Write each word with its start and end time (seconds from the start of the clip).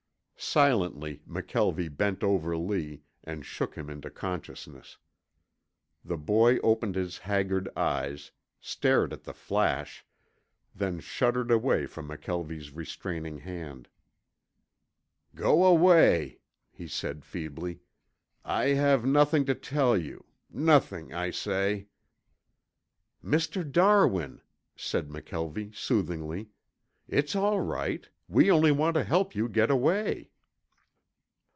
Silently 0.43 1.21
McKelvie 1.29 1.95
bent 1.95 2.23
over 2.23 2.57
Lee 2.57 3.03
and 3.23 3.45
shook 3.45 3.75
him 3.75 3.91
into 3.91 4.09
consciousness. 4.09 4.97
The 6.03 6.17
boy 6.17 6.57
opened 6.63 6.95
his 6.95 7.19
haggard 7.19 7.69
eyes, 7.77 8.31
stared 8.59 9.13
at 9.13 9.23
the 9.23 9.35
flash, 9.35 10.03
then 10.73 10.99
shuddered 10.99 11.51
away 11.51 11.85
from 11.85 12.07
McKelvie's 12.07 12.71
restraining 12.71 13.37
hand. 13.37 13.87
"Go 15.35 15.63
away," 15.63 16.39
he 16.71 16.87
said 16.87 17.23
feebly. 17.23 17.81
"I 18.43 18.69
have 18.69 19.05
nothing 19.05 19.45
to 19.45 19.53
tell 19.53 19.95
you. 19.95 20.25
Nothing, 20.49 21.13
I 21.13 21.29
say." 21.29 21.85
"Mr. 23.23 23.61
Darwin," 23.71 24.41
said 24.75 25.07
McKelvie 25.09 25.75
soothingly, 25.75 26.49
"it's 27.07 27.35
all 27.35 27.59
right. 27.61 28.09
We 28.27 28.49
only 28.49 28.71
want 28.71 28.95
to 28.95 29.03
help 29.03 29.35
you 29.35 29.47
get 29.47 29.69
away." 29.69 30.29